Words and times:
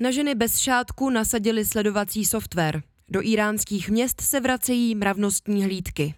Na 0.00 0.10
ženy 0.10 0.34
bez 0.34 0.58
šátku 0.58 1.10
nasadili 1.10 1.64
sledovací 1.64 2.24
software. 2.24 2.82
Do 3.08 3.20
iránských 3.22 3.90
měst 3.90 4.20
se 4.20 4.40
vracejí 4.40 4.94
mravnostní 4.94 5.64
hlídky. 5.64 6.14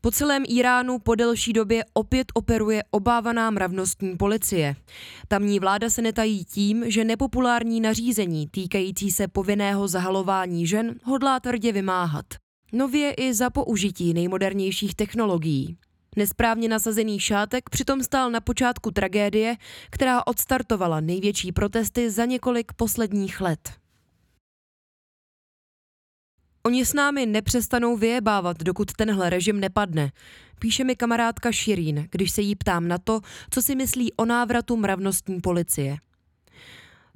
Po 0.00 0.10
celém 0.10 0.44
Iránu 0.48 0.98
po 0.98 1.14
delší 1.14 1.52
době 1.52 1.84
opět 1.92 2.26
operuje 2.34 2.82
obávaná 2.90 3.50
mravnostní 3.50 4.16
policie. 4.16 4.76
Tamní 5.28 5.60
vláda 5.60 5.90
se 5.90 6.02
netají 6.02 6.44
tím, 6.44 6.90
že 6.90 7.04
nepopulární 7.04 7.80
nařízení 7.80 8.48
týkající 8.48 9.10
se 9.10 9.28
povinného 9.28 9.88
zahalování 9.88 10.66
žen 10.66 11.00
hodlá 11.04 11.40
tvrdě 11.40 11.72
vymáhat. 11.72 12.26
Nově 12.72 13.14
i 13.14 13.34
za 13.34 13.50
použití 13.50 14.14
nejmodernějších 14.14 14.94
technologií. 14.94 15.76
Nesprávně 16.16 16.68
nasazený 16.68 17.20
šátek 17.20 17.70
přitom 17.70 18.02
stál 18.02 18.30
na 18.30 18.40
počátku 18.40 18.90
tragédie, 18.90 19.56
která 19.90 20.26
odstartovala 20.26 21.00
největší 21.00 21.52
protesty 21.52 22.10
za 22.10 22.24
několik 22.24 22.72
posledních 22.72 23.40
let. 23.40 23.72
Oni 26.66 26.84
s 26.84 26.92
námi 26.94 27.26
nepřestanou 27.26 27.96
vyjebávat, 27.96 28.62
dokud 28.62 28.92
tenhle 28.92 29.30
režim 29.30 29.60
nepadne, 29.60 30.12
píše 30.58 30.84
mi 30.84 30.96
kamarádka 30.96 31.52
Širín, 31.52 32.08
když 32.10 32.30
se 32.30 32.42
jí 32.42 32.54
ptám 32.54 32.88
na 32.88 32.98
to, 32.98 33.20
co 33.50 33.62
si 33.62 33.74
myslí 33.74 34.12
o 34.12 34.24
návratu 34.24 34.76
mravnostní 34.76 35.40
policie. 35.40 35.96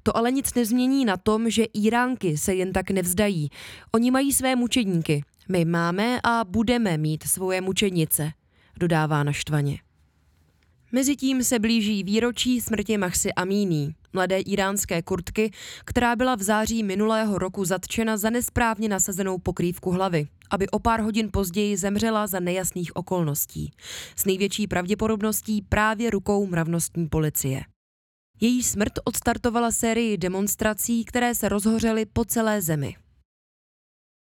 To 0.03 0.17
ale 0.17 0.33
nic 0.33 0.55
nezmění 0.55 1.05
na 1.05 1.17
tom, 1.17 1.51
že 1.51 1.65
Iránky 1.65 2.39
se 2.39 2.55
jen 2.55 2.73
tak 2.73 2.91
nevzdají. 2.91 3.51
Oni 3.95 4.11
mají 4.11 4.33
své 4.33 4.57
mučedníky. 4.57 5.25
My 5.49 5.65
máme 5.65 6.21
a 6.25 6.45
budeme 6.45 6.99
mít 6.99 7.25
svoje 7.25 7.61
mučednice, 7.61 8.33
dodává 8.79 9.23
naštvaně. 9.23 9.79
Mezitím 10.93 11.45
se 11.45 11.59
blíží 11.59 12.03
výročí 12.03 12.61
smrti 12.61 12.99
Mahsi 12.99 13.33
Amíní, 13.33 13.95
mladé 14.13 14.41
iránské 14.41 15.03
kurtky, 15.03 15.51
která 15.85 16.17
byla 16.17 16.35
v 16.35 16.43
září 16.43 16.83
minulého 16.83 17.39
roku 17.39 17.65
zatčena 17.65 18.17
za 18.17 18.31
nesprávně 18.31 18.89
nasazenou 18.89 19.39
pokrývku 19.39 19.91
hlavy, 19.91 20.27
aby 20.51 20.69
o 20.69 20.79
pár 20.79 21.01
hodin 21.01 21.29
později 21.33 21.77
zemřela 21.77 22.27
za 22.27 22.41
nejasných 22.41 22.97
okolností. 22.97 23.73
S 24.17 24.25
největší 24.25 24.67
pravděpodobností 24.67 25.63
právě 25.63 26.11
rukou 26.11 26.47
mravnostní 26.47 27.09
policie. 27.09 27.63
Její 28.41 28.63
smrt 28.63 28.93
odstartovala 29.05 29.71
sérii 29.71 30.17
demonstrací, 30.19 31.05
které 31.05 31.35
se 31.35 31.49
rozhořely 31.49 32.07
po 32.07 32.25
celé 32.25 32.63
zemi. 32.63 32.97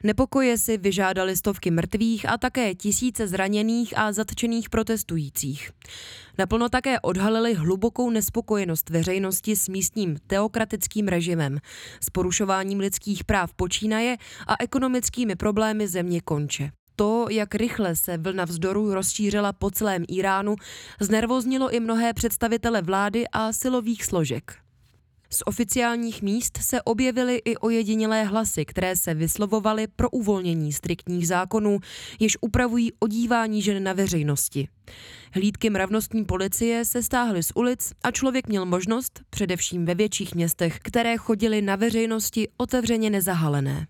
Nepokoje 0.04 0.58
si 0.58 0.78
vyžádali 0.78 1.36
stovky 1.36 1.70
mrtvých 1.70 2.28
a 2.28 2.38
také 2.38 2.74
tisíce 2.74 3.28
zraněných 3.28 3.98
a 3.98 4.12
zatčených 4.12 4.70
protestujících. 4.70 5.70
Naplno 6.38 6.68
také 6.68 7.00
odhalili 7.00 7.54
hlubokou 7.54 8.10
nespokojenost 8.10 8.90
veřejnosti 8.90 9.56
s 9.56 9.68
místním 9.68 10.16
teokratickým 10.26 11.08
režimem, 11.08 11.58
s 12.00 12.10
porušováním 12.10 12.78
lidských 12.78 13.24
práv 13.24 13.54
počínaje 13.54 14.16
a 14.46 14.54
ekonomickými 14.62 15.36
problémy 15.36 15.88
země 15.88 16.20
konče. 16.20 16.70
To, 16.96 17.26
jak 17.30 17.54
rychle 17.54 17.96
se 17.96 18.18
vlna 18.18 18.44
vzdoru 18.44 18.94
rozšířila 18.94 19.52
po 19.52 19.70
celém 19.70 20.04
Iránu, 20.08 20.56
znervoznilo 21.00 21.74
i 21.74 21.80
mnohé 21.80 22.12
představitele 22.12 22.82
vlády 22.82 23.24
a 23.32 23.52
silových 23.52 24.04
složek. 24.04 24.65
Z 25.30 25.42
oficiálních 25.46 26.22
míst 26.22 26.58
se 26.62 26.82
objevily 26.82 27.42
i 27.44 27.56
ojedinělé 27.56 28.24
hlasy, 28.24 28.64
které 28.64 28.96
se 28.96 29.14
vyslovovaly 29.14 29.86
pro 29.96 30.10
uvolnění 30.10 30.72
striktních 30.72 31.28
zákonů, 31.28 31.78
jež 32.20 32.36
upravují 32.40 32.92
odívání 32.98 33.62
žen 33.62 33.82
na 33.82 33.92
veřejnosti. 33.92 34.68
Hlídky 35.32 35.70
mravnostní 35.70 36.24
policie 36.24 36.84
se 36.84 37.02
stáhly 37.02 37.42
z 37.42 37.52
ulic 37.54 37.92
a 38.04 38.10
člověk 38.10 38.48
měl 38.48 38.66
možnost, 38.66 39.20
především 39.30 39.84
ve 39.84 39.94
větších 39.94 40.34
městech, 40.34 40.78
které 40.82 41.16
chodily 41.16 41.62
na 41.62 41.76
veřejnosti 41.76 42.48
otevřeně 42.56 43.10
nezahalené. 43.10 43.86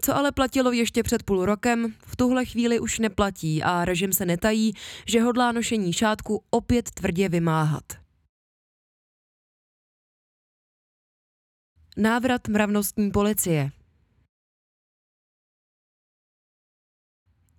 Co 0.00 0.16
ale 0.16 0.32
platilo 0.32 0.72
ještě 0.72 1.02
před 1.02 1.22
půl 1.22 1.44
rokem, 1.44 1.94
v 2.06 2.16
tuhle 2.16 2.44
chvíli 2.44 2.80
už 2.80 2.98
neplatí 2.98 3.62
a 3.62 3.84
režim 3.84 4.12
se 4.12 4.26
netají, 4.26 4.72
že 5.06 5.22
hodlá 5.22 5.52
nošení 5.52 5.92
šátku 5.92 6.42
opět 6.50 6.90
tvrdě 6.90 7.28
vymáhat. 7.28 8.01
Návrat 11.96 12.48
mravnostní 12.48 13.10
policie. 13.10 13.70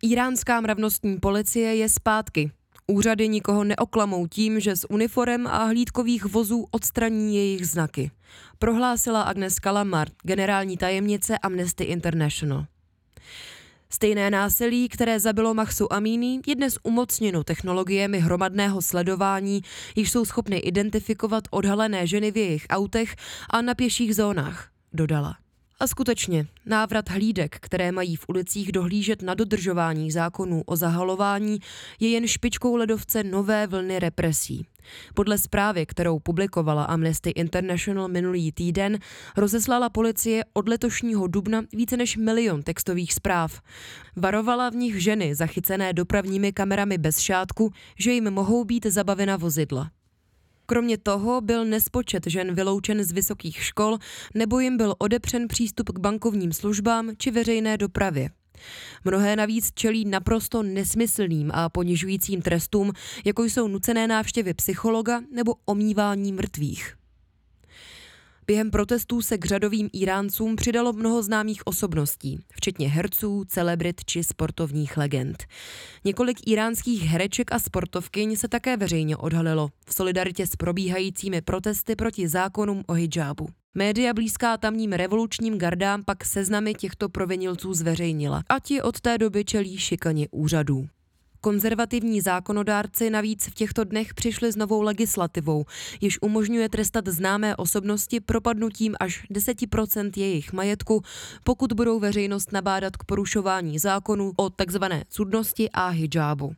Iránská 0.03 0.61
mravnostní 0.61 1.19
policie 1.19 1.75
je 1.75 1.89
zpátky. 1.89 2.51
Úřady 2.87 3.27
nikoho 3.27 3.63
neoklamou 3.63 4.27
tím, 4.27 4.59
že 4.59 4.75
z 4.75 4.85
uniform 4.89 5.47
a 5.47 5.63
hlídkových 5.63 6.25
vozů 6.25 6.67
odstraní 6.71 7.35
jejich 7.35 7.67
znaky, 7.67 8.11
prohlásila 8.59 9.21
Agnes 9.21 9.59
Kalamar, 9.59 10.07
generální 10.23 10.77
tajemnice 10.77 11.37
Amnesty 11.37 11.83
International. 11.83 12.65
Stejné 13.93 14.29
násilí, 14.29 14.89
které 14.89 15.19
zabilo 15.19 15.53
Mahsu 15.53 15.93
Amini, 15.93 16.39
je 16.47 16.55
dnes 16.55 16.77
umocněno 16.83 17.43
technologiemi 17.43 18.19
hromadného 18.19 18.81
sledování, 18.81 19.61
již 19.95 20.11
jsou 20.11 20.25
schopny 20.25 20.57
identifikovat 20.57 21.43
odhalené 21.51 22.07
ženy 22.07 22.31
v 22.31 22.37
jejich 22.37 22.65
autech 22.69 23.15
a 23.49 23.61
na 23.61 23.75
pěších 23.75 24.15
zónách, 24.15 24.69
dodala. 24.93 25.42
A 25.83 25.87
skutečně, 25.87 26.47
návrat 26.65 27.09
hlídek, 27.09 27.57
které 27.59 27.91
mají 27.91 28.15
v 28.15 28.25
ulicích 28.29 28.71
dohlížet 28.71 29.21
na 29.21 29.33
dodržování 29.33 30.11
zákonů 30.11 30.63
o 30.65 30.75
zahalování, 30.75 31.59
je 31.99 32.09
jen 32.09 32.27
špičkou 32.27 32.75
ledovce 32.75 33.23
nové 33.23 33.67
vlny 33.67 33.99
represí. 33.99 34.65
Podle 35.13 35.37
zprávy, 35.37 35.85
kterou 35.85 36.19
publikovala 36.19 36.83
Amnesty 36.83 37.29
International 37.29 38.07
minulý 38.07 38.51
týden, 38.51 38.99
rozeslala 39.37 39.89
policie 39.89 40.43
od 40.53 40.69
letošního 40.69 41.27
dubna 41.27 41.61
více 41.73 41.97
než 41.97 42.17
milion 42.17 42.61
textových 42.61 43.13
zpráv. 43.13 43.61
Varovala 44.15 44.69
v 44.69 44.75
nich 44.75 45.03
ženy 45.03 45.35
zachycené 45.35 45.93
dopravními 45.93 46.51
kamerami 46.51 46.97
bez 46.97 47.19
šátku, 47.19 47.71
že 47.99 48.11
jim 48.11 48.31
mohou 48.31 48.63
být 48.63 48.85
zabavena 48.85 49.37
vozidla. 49.37 49.91
Kromě 50.73 50.97
toho 50.97 51.41
byl 51.41 51.65
nespočet 51.65 52.23
žen 52.27 52.55
vyloučen 52.55 53.03
z 53.03 53.11
vysokých 53.11 53.63
škol 53.63 53.97
nebo 54.35 54.59
jim 54.59 54.77
byl 54.77 54.95
odepřen 54.97 55.47
přístup 55.47 55.89
k 55.89 55.99
bankovním 55.99 56.53
službám 56.53 57.11
či 57.17 57.31
veřejné 57.31 57.77
dopravě. 57.77 58.29
Mnohé 59.05 59.35
navíc 59.35 59.71
čelí 59.73 60.05
naprosto 60.05 60.63
nesmyslným 60.63 61.51
a 61.53 61.69
ponižujícím 61.69 62.41
trestům, 62.41 62.91
jako 63.25 63.43
jsou 63.43 63.67
nucené 63.67 64.07
návštěvy 64.07 64.53
psychologa 64.53 65.21
nebo 65.31 65.55
omývání 65.65 66.33
mrtvých. 66.33 67.02
Během 68.47 68.71
protestů 68.71 69.21
se 69.21 69.37
k 69.37 69.45
řadovým 69.45 69.89
Iráncům 69.93 70.55
přidalo 70.55 70.93
mnoho 70.93 71.23
známých 71.23 71.67
osobností, 71.67 72.39
včetně 72.53 72.89
herců, 72.89 73.43
celebrit 73.47 74.05
či 74.05 74.23
sportovních 74.23 74.97
legend. 74.97 75.43
Několik 76.05 76.47
iránských 76.47 77.03
hereček 77.03 77.51
a 77.51 77.59
sportovkyň 77.59 78.35
se 78.35 78.47
také 78.47 78.77
veřejně 78.77 79.17
odhalilo 79.17 79.69
v 79.87 79.93
solidaritě 79.93 80.47
s 80.47 80.55
probíhajícími 80.55 81.41
protesty 81.41 81.95
proti 81.95 82.27
zákonům 82.27 82.83
o 82.87 82.93
hijabu. 82.93 83.47
Média 83.75 84.13
blízká 84.13 84.57
tamním 84.57 84.93
revolučním 84.93 85.57
gardám 85.57 86.03
pak 86.03 86.25
seznamy 86.25 86.73
těchto 86.73 87.09
provinilců 87.09 87.73
zveřejnila 87.73 88.43
a 88.49 88.59
ti 88.59 88.81
od 88.81 89.01
té 89.01 89.17
doby 89.17 89.45
čelí 89.45 89.77
šikaně 89.77 90.27
úřadů. 90.31 90.87
Konzervativní 91.43 92.21
zákonodárci 92.21 93.09
navíc 93.09 93.47
v 93.47 93.53
těchto 93.53 93.83
dnech 93.83 94.13
přišli 94.13 94.51
s 94.51 94.55
novou 94.55 94.81
legislativou, 94.81 95.65
již 96.01 96.21
umožňuje 96.21 96.69
trestat 96.69 97.07
známé 97.07 97.55
osobnosti 97.55 98.19
propadnutím 98.19 98.95
až 98.99 99.27
10% 99.31 100.11
jejich 100.15 100.53
majetku, 100.53 101.01
pokud 101.43 101.73
budou 101.73 101.99
veřejnost 101.99 102.51
nabádat 102.51 102.97
k 102.97 103.03
porušování 103.03 103.79
zákonů 103.79 104.31
o 104.37 104.49
tzv. 104.49 104.83
cudnosti 105.09 105.69
a 105.73 105.87
hijabu. 105.87 106.53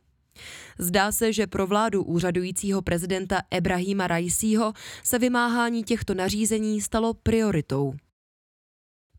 Zdá 0.78 1.12
se, 1.12 1.32
že 1.32 1.46
pro 1.46 1.66
vládu 1.66 2.02
úřadujícího 2.04 2.82
prezidenta 2.82 3.42
Ebrahima 3.50 4.06
Raisího 4.06 4.72
se 5.02 5.18
vymáhání 5.18 5.84
těchto 5.84 6.14
nařízení 6.14 6.80
stalo 6.80 7.14
prioritou. 7.14 7.94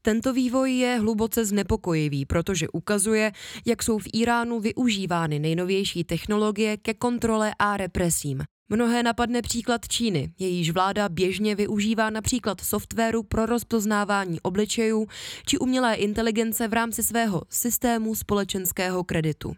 Tento 0.07 0.33
vývoj 0.33 0.71
je 0.71 0.99
hluboce 0.99 1.45
znepokojivý, 1.45 2.25
protože 2.25 2.69
ukazuje, 2.69 3.31
jak 3.65 3.83
jsou 3.83 3.99
v 3.99 4.07
Iránu 4.13 4.59
využívány 4.59 5.39
nejnovější 5.39 6.03
technologie 6.03 6.77
ke 6.77 6.93
kontrole 6.93 7.53
a 7.59 7.77
represím. 7.77 8.43
Mnohé 8.69 9.03
napadne 9.03 9.41
příklad 9.41 9.87
Číny, 9.87 10.31
jejíž 10.39 10.71
vláda 10.71 11.09
běžně 11.09 11.55
využívá 11.55 12.09
například 12.09 12.61
softwaru 12.61 13.23
pro 13.23 13.45
rozpoznávání 13.45 14.41
obličejů 14.41 15.07
či 15.45 15.57
umělé 15.57 15.95
inteligence 15.95 16.67
v 16.67 16.73
rámci 16.73 17.03
svého 17.03 17.41
systému 17.49 18.15
společenského 18.15 19.03
kreditu. 19.03 19.53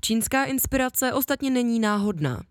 Čínská 0.00 0.44
inspirace 0.44 1.12
ostatně 1.12 1.50
není 1.50 1.80
náhodná. 1.80 2.42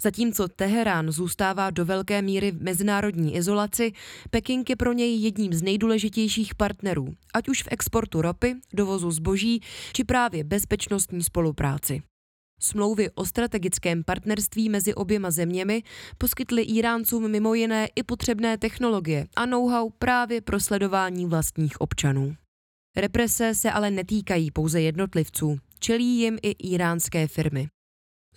Zatímco 0.00 0.48
Teherán 0.48 1.12
zůstává 1.12 1.70
do 1.70 1.84
velké 1.84 2.22
míry 2.22 2.50
v 2.50 2.62
mezinárodní 2.62 3.36
izolaci, 3.36 3.92
Peking 4.30 4.70
je 4.70 4.76
pro 4.76 4.92
něj 4.92 5.20
jedním 5.20 5.52
z 5.52 5.62
nejdůležitějších 5.62 6.54
partnerů, 6.54 7.14
ať 7.34 7.48
už 7.48 7.62
v 7.62 7.68
exportu 7.70 8.22
ropy, 8.22 8.54
dovozu 8.72 9.10
zboží 9.10 9.62
či 9.92 10.04
právě 10.04 10.44
bezpečnostní 10.44 11.22
spolupráci. 11.22 12.02
Smlouvy 12.60 13.10
o 13.14 13.24
strategickém 13.24 14.04
partnerství 14.04 14.68
mezi 14.68 14.94
oběma 14.94 15.30
zeměmi 15.30 15.82
poskytly 16.18 16.62
Iráncům 16.62 17.30
mimo 17.30 17.54
jiné 17.54 17.88
i 17.96 18.02
potřebné 18.02 18.58
technologie 18.58 19.26
a 19.36 19.46
know-how 19.46 19.90
právě 19.98 20.40
pro 20.40 20.60
sledování 20.60 21.26
vlastních 21.26 21.80
občanů. 21.80 22.34
Represe 22.96 23.54
se 23.54 23.70
ale 23.70 23.90
netýkají 23.90 24.50
pouze 24.50 24.80
jednotlivců, 24.80 25.58
čelí 25.78 26.18
jim 26.20 26.38
i 26.42 26.50
iránské 26.50 27.26
firmy. 27.26 27.68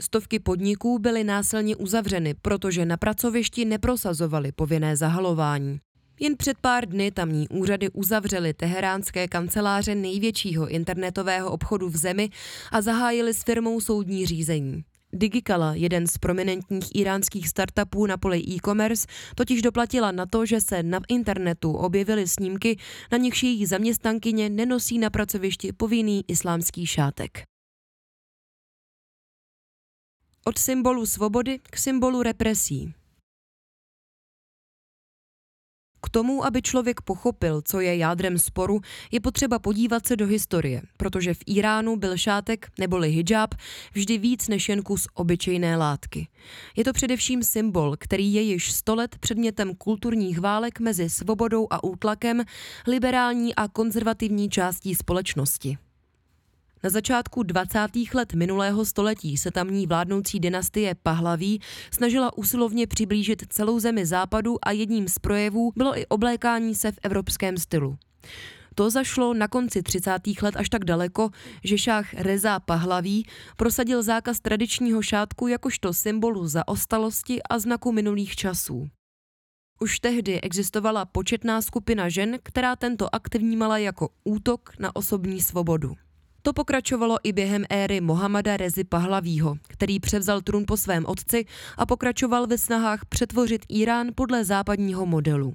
Stovky 0.01 0.39
podniků 0.39 0.99
byly 0.99 1.23
násilně 1.23 1.75
uzavřeny, 1.75 2.33
protože 2.41 2.85
na 2.85 2.97
pracovišti 2.97 3.65
neprosazovali 3.65 4.51
povinné 4.51 4.97
zahalování. 4.97 5.79
Jen 6.19 6.37
před 6.37 6.57
pár 6.61 6.85
dny 6.85 7.11
tamní 7.11 7.49
úřady 7.49 7.89
uzavřely 7.89 8.53
teheránské 8.53 9.27
kanceláře 9.27 9.95
největšího 9.95 10.67
internetového 10.67 11.51
obchodu 11.51 11.89
v 11.89 11.97
zemi 11.97 12.29
a 12.71 12.81
zahájili 12.81 13.33
s 13.33 13.43
firmou 13.43 13.81
soudní 13.81 14.25
řízení. 14.25 14.83
Digikala, 15.13 15.73
jeden 15.75 16.07
z 16.07 16.17
prominentních 16.17 16.95
iránských 16.95 17.47
startupů 17.47 18.05
na 18.05 18.17
poli 18.17 18.39
e-commerce, 18.39 19.07
totiž 19.35 19.61
doplatila 19.61 20.11
na 20.11 20.25
to, 20.25 20.45
že 20.45 20.61
se 20.61 20.83
na 20.83 20.99
internetu 21.07 21.73
objevily 21.73 22.27
snímky, 22.27 22.77
na 23.11 23.17
nichž 23.17 23.43
její 23.43 23.65
zaměstnankyně 23.65 24.49
nenosí 24.49 24.97
na 24.99 25.09
pracovišti 25.09 25.73
povinný 25.73 26.23
islámský 26.27 26.85
šátek. 26.85 27.50
Od 30.45 30.57
symbolu 30.57 31.05
svobody 31.05 31.59
k 31.59 31.77
symbolu 31.77 32.23
represí. 32.23 32.93
K 36.03 36.09
tomu, 36.09 36.45
aby 36.45 36.61
člověk 36.61 37.01
pochopil, 37.01 37.61
co 37.61 37.79
je 37.79 37.97
jádrem 37.97 38.37
sporu, 38.37 38.81
je 39.11 39.19
potřeba 39.19 39.59
podívat 39.59 40.07
se 40.07 40.15
do 40.15 40.27
historie, 40.27 40.81
protože 40.97 41.33
v 41.33 41.37
Iránu 41.45 41.95
byl 41.95 42.17
šátek 42.17 42.71
neboli 42.79 43.09
hijab 43.09 43.55
vždy 43.93 44.17
víc 44.17 44.47
než 44.47 44.69
jen 44.69 44.83
kus 44.83 45.07
obyčejné 45.13 45.77
látky. 45.77 46.27
Je 46.75 46.83
to 46.83 46.93
především 46.93 47.43
symbol, 47.43 47.95
který 47.99 48.33
je 48.33 48.41
již 48.41 48.71
sto 48.71 48.95
let 48.95 49.15
předmětem 49.19 49.75
kulturních 49.75 50.39
válek 50.39 50.79
mezi 50.79 51.09
svobodou 51.09 51.67
a 51.69 51.83
útlakem, 51.83 52.43
liberální 52.87 53.55
a 53.55 53.67
konzervativní 53.67 54.49
částí 54.49 54.95
společnosti. 54.95 55.77
Na 56.83 56.89
začátku 56.89 57.43
20. 57.43 57.79
let 58.13 58.33
minulého 58.33 58.85
století 58.85 59.37
se 59.37 59.51
tamní 59.51 59.87
vládnoucí 59.87 60.39
dynastie 60.39 60.95
Pahlaví 60.95 61.61
snažila 61.93 62.37
usilovně 62.37 62.87
přiblížit 62.87 63.43
celou 63.49 63.79
zemi 63.79 64.05
západu 64.05 64.57
a 64.67 64.71
jedním 64.71 65.07
z 65.07 65.19
projevů 65.19 65.71
bylo 65.75 65.99
i 65.99 66.05
oblékání 66.05 66.75
se 66.75 66.91
v 66.91 66.99
evropském 67.03 67.57
stylu. 67.57 67.97
To 68.75 68.89
zašlo 68.89 69.33
na 69.33 69.47
konci 69.47 69.83
30. 69.83 70.11
let 70.41 70.55
až 70.55 70.69
tak 70.69 70.85
daleko, 70.85 71.29
že 71.63 71.77
šách 71.77 72.13
Reza 72.13 72.59
Pahlaví 72.59 73.25
prosadil 73.57 74.03
zákaz 74.03 74.39
tradičního 74.39 75.01
šátku 75.01 75.47
jakožto 75.47 75.93
symbolu 75.93 76.47
zaostalosti 76.47 77.43
a 77.43 77.59
znaku 77.59 77.91
minulých 77.91 78.35
časů. 78.35 78.87
Už 79.79 79.99
tehdy 79.99 80.41
existovala 80.41 81.05
početná 81.05 81.61
skupina 81.61 82.09
žen, 82.09 82.39
která 82.43 82.75
tento 82.75 83.15
akt 83.15 83.35
vnímala 83.35 83.77
jako 83.77 84.09
útok 84.23 84.73
na 84.79 84.95
osobní 84.95 85.41
svobodu. 85.41 85.95
To 86.43 86.53
pokračovalo 86.53 87.17
i 87.23 87.33
během 87.33 87.65
éry 87.69 88.01
Mohamada 88.01 88.57
Rezi 88.57 88.83
Pahlavího, 88.83 89.55
který 89.67 89.99
převzal 89.99 90.41
trůn 90.41 90.63
po 90.67 90.77
svém 90.77 91.05
otci 91.05 91.45
a 91.77 91.85
pokračoval 91.85 92.47
ve 92.47 92.57
snahách 92.57 93.05
přetvořit 93.05 93.65
Irán 93.69 94.07
podle 94.15 94.45
západního 94.45 95.05
modelu. 95.05 95.53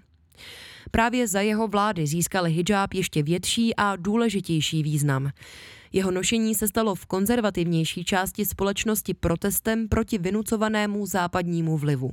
Právě 0.91 1.29
za 1.29 1.41
jeho 1.41 1.69
vlády 1.69 2.07
získal 2.07 2.45
hijab 2.45 2.95
ještě 2.95 3.23
větší 3.23 3.77
a 3.77 3.97
důležitější 3.97 4.83
význam. 4.83 5.31
Jeho 5.93 6.11
nošení 6.11 6.55
se 6.55 6.69
stalo 6.69 6.95
v 6.95 7.07
konzervativnější 7.07 8.05
části 8.05 8.45
společnosti 8.45 9.15
protestem 9.15 9.89
proti 9.89 10.19
vynucovanému 10.19 11.07
západnímu 11.07 11.79
vlivu. 11.79 12.11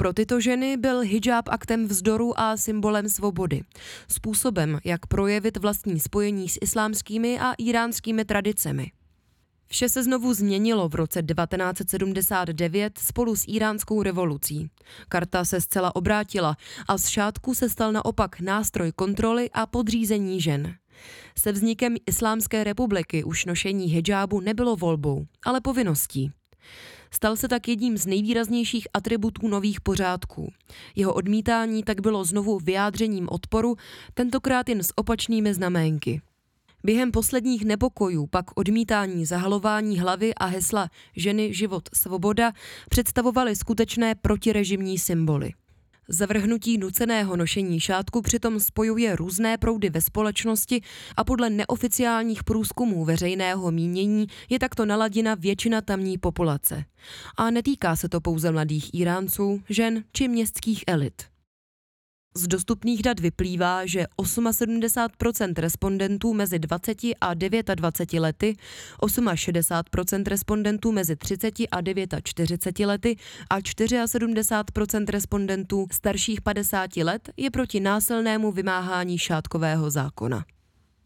Pro 0.00 0.12
tyto 0.12 0.40
ženy 0.40 0.76
byl 0.76 1.00
hijab 1.00 1.48
aktem 1.48 1.88
vzdoru 1.88 2.40
a 2.40 2.56
symbolem 2.56 3.08
svobody. 3.08 3.62
Způsobem, 4.08 4.78
jak 4.84 5.06
projevit 5.06 5.56
vlastní 5.56 6.00
spojení 6.00 6.48
s 6.48 6.58
islámskými 6.62 7.40
a 7.40 7.52
iránskými 7.58 8.24
tradicemi. 8.24 8.92
Vše 9.66 9.88
se 9.88 10.02
znovu 10.02 10.34
změnilo 10.34 10.88
v 10.88 10.94
roce 10.94 11.22
1979 11.22 12.98
spolu 12.98 13.36
s 13.36 13.44
iránskou 13.48 14.02
revolucí. 14.02 14.70
Karta 15.08 15.44
se 15.44 15.60
zcela 15.60 15.96
obrátila 15.96 16.56
a 16.88 16.98
z 16.98 17.08
šátku 17.08 17.54
se 17.54 17.68
stal 17.68 17.92
naopak 17.92 18.40
nástroj 18.40 18.92
kontroly 18.92 19.50
a 19.52 19.66
podřízení 19.66 20.40
žen. 20.40 20.74
Se 21.38 21.52
vznikem 21.52 21.96
Islámské 22.06 22.64
republiky 22.64 23.24
už 23.24 23.44
nošení 23.44 23.86
hijabu 23.86 24.40
nebylo 24.40 24.76
volbou, 24.76 25.26
ale 25.44 25.60
povinností. 25.60 26.32
Stal 27.10 27.36
se 27.36 27.48
tak 27.48 27.68
jedním 27.68 27.98
z 27.98 28.06
nejvýraznějších 28.06 28.88
atributů 28.94 29.48
nových 29.48 29.80
pořádků. 29.80 30.52
Jeho 30.96 31.14
odmítání 31.14 31.82
tak 31.82 32.00
bylo 32.00 32.24
znovu 32.24 32.58
vyjádřením 32.58 33.28
odporu, 33.30 33.76
tentokrát 34.14 34.68
jen 34.68 34.82
s 34.82 34.98
opačnými 34.98 35.54
znaménky. 35.54 36.20
Během 36.84 37.12
posledních 37.12 37.64
nepokojů 37.64 38.26
pak 38.26 38.44
odmítání 38.54 39.26
zahalování 39.26 39.98
hlavy 39.98 40.34
a 40.34 40.46
hesla 40.46 40.88
ženy, 41.16 41.54
život, 41.54 41.88
svoboda 41.94 42.52
představovaly 42.90 43.56
skutečné 43.56 44.14
protirežimní 44.14 44.98
symboly. 44.98 45.52
Zavrhnutí 46.12 46.78
nuceného 46.78 47.36
nošení 47.36 47.80
šátku 47.80 48.22
přitom 48.22 48.60
spojuje 48.60 49.16
různé 49.16 49.58
proudy 49.58 49.90
ve 49.90 50.00
společnosti 50.00 50.82
a 51.16 51.24
podle 51.24 51.50
neoficiálních 51.50 52.44
průzkumů 52.44 53.04
veřejného 53.04 53.70
mínění 53.70 54.26
je 54.48 54.58
takto 54.58 54.86
naladina 54.86 55.34
většina 55.34 55.80
tamní 55.80 56.18
populace. 56.18 56.84
A 57.36 57.50
netýká 57.50 57.96
se 57.96 58.08
to 58.08 58.20
pouze 58.20 58.52
mladých 58.52 58.94
Iránců, 58.94 59.62
žen 59.68 60.04
či 60.12 60.28
městských 60.28 60.84
elit. 60.86 61.29
Z 62.34 62.46
dostupných 62.46 63.02
dat 63.02 63.20
vyplývá, 63.20 63.86
že 63.86 64.06
78% 64.22 65.52
respondentů 65.56 66.34
mezi 66.34 66.58
20 66.58 66.98
a 67.20 67.34
29 67.34 68.20
lety, 68.20 68.56
68% 69.02 70.22
respondentů 70.26 70.92
mezi 70.92 71.16
30 71.16 71.54
a 71.70 71.80
49 72.22 72.86
lety 72.86 73.16
a 73.50 73.58
74% 73.60 75.04
respondentů 75.08 75.86
starších 75.92 76.40
50 76.40 76.96
let 76.96 77.30
je 77.36 77.50
proti 77.50 77.80
násilnému 77.80 78.52
vymáhání 78.52 79.18
šátkového 79.18 79.90
zákona. 79.90 80.44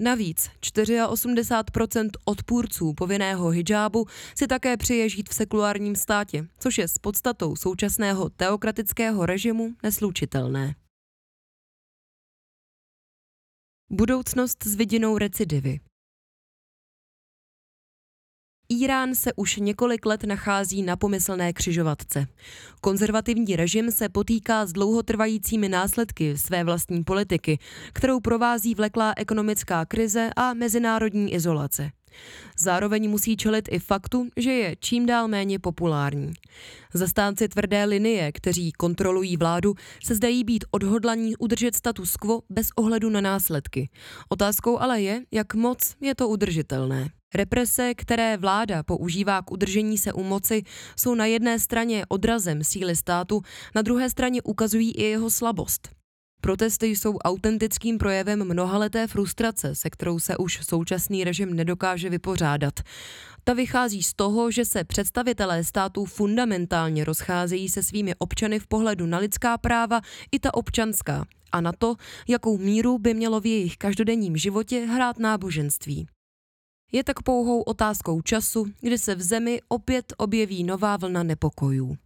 Navíc 0.01 0.51
84% 0.63 2.09
odpůrců 2.25 2.93
povinného 2.93 3.49
hijábu 3.49 4.07
si 4.39 4.47
také 4.47 4.77
přeje 4.77 5.09
žít 5.09 5.29
v 5.29 5.35
sekulárním 5.35 5.97
státě, 5.97 6.47
což 6.59 6.79
je 6.79 6.89
s 6.89 6.99
podstatou 6.99 7.57
současného 7.57 8.29
teokratického 8.29 9.27
režimu 9.27 9.71
neslučitelné. 9.83 10.75
Budoucnost 13.91 14.65
s 14.65 14.75
vidinou 14.75 15.19
recidivy. 15.19 15.81
Irán 18.83 19.15
se 19.15 19.33
už 19.37 19.57
několik 19.57 20.07
let 20.07 20.25
nachází 20.25 20.83
na 20.83 20.97
pomyslné 20.97 21.53
křižovatce. 21.53 22.27
Konzervativní 22.81 23.57
režim 23.57 23.91
se 23.91 24.09
potýká 24.09 24.67
s 24.67 24.73
dlouhotrvajícími 24.73 25.69
následky 25.69 26.39
své 26.39 26.65
vlastní 26.65 27.05
politiky, 27.05 27.59
kterou 27.93 28.21
provází 28.21 28.75
vleklá 28.75 29.15
ekonomická 29.17 29.85
krize 29.85 30.31
a 30.37 30.55
mezinárodní 30.55 31.35
izolace. 31.35 31.91
Zároveň 32.59 33.11
musí 33.11 33.37
čelit 33.37 33.69
i 33.71 33.79
faktu, 33.79 34.29
že 34.37 34.53
je 34.53 34.77
čím 34.81 35.07
dál 35.07 35.29
méně 35.29 35.59
populární. 35.59 36.33
Zastánci 36.95 37.49
tvrdé 37.49 37.85
linie, 37.85 38.33
kteří 38.33 38.73
kontrolují 38.73 39.37
vládu, 39.37 39.75
se 40.05 40.15
zdají 40.15 40.45
být 40.45 40.65
odhodlaní 40.71 41.37
udržet 41.37 41.75
status 41.75 42.17
quo 42.17 42.43
bez 42.51 42.69
ohledu 42.77 43.11
na 43.11 43.21
následky. 43.21 43.89
Otázkou 44.29 44.79
ale 44.79 45.03
je, 45.03 45.23
jak 45.33 45.55
moc 45.55 45.95
je 46.01 46.15
to 46.15 46.29
udržitelné. 46.29 47.11
Represe, 47.35 47.95
které 47.95 48.37
vláda 48.37 48.83
používá 48.83 49.43
k 49.43 49.51
udržení 49.51 49.99
se 49.99 50.13
u 50.13 50.23
moci, 50.23 50.63
jsou 50.97 51.15
na 51.15 51.27
jedné 51.27 51.59
straně 51.59 52.05
odrazem 52.09 52.65
síly 52.65 52.97
státu, 52.97 53.43
na 53.75 53.83
druhé 53.83 54.11
straně 54.11 54.43
ukazují 54.43 54.93
i 54.93 55.03
jeho 55.03 55.31
slabost. 55.31 55.89
Protesty 56.41 56.87
jsou 56.87 57.19
autentickým 57.19 57.99
projevem 57.99 58.45
mnohaleté 58.45 59.07
frustrace, 59.07 59.75
se 59.75 59.91
kterou 59.91 60.19
se 60.19 60.37
už 60.37 60.61
současný 60.67 61.25
režim 61.25 61.55
nedokáže 61.55 62.11
vypořádat. 62.11 62.81
Ta 63.45 63.53
vychází 63.53 64.03
z 64.03 64.15
toho, 64.15 64.51
že 64.51 64.65
se 64.65 64.85
představitelé 64.85 65.65
států 65.65 66.05
fundamentálně 66.05 67.05
rozcházejí 67.05 67.69
se 67.69 67.83
svými 67.83 68.15
občany 68.19 68.59
v 68.59 68.67
pohledu 68.67 69.07
na 69.07 69.19
lidská 69.19 69.59
práva 69.59 70.01
i 70.33 70.39
ta 70.39 70.55
občanská 70.55 71.25
a 71.53 71.61
na 71.61 71.73
to, 71.79 71.95
jakou 72.29 72.59
míru 72.59 72.99
by 72.99 73.15
mělo 73.15 73.41
v 73.41 73.47
jejich 73.47 73.77
každodenním 73.77 74.37
životě 74.37 74.87
hrát 74.87 75.19
náboženství. 75.19 76.07
Je 76.95 77.05
tak 77.05 77.23
pouhou 77.23 77.63
otázkou 77.63 78.21
času, 78.21 78.67
kdy 78.81 78.99
se 78.99 79.15
v 79.15 79.23
zemi 79.23 79.61
opět 79.69 80.13
objeví 80.17 80.65
nová 80.65 80.97
vlna 80.97 81.23
nepokojů. 81.23 81.97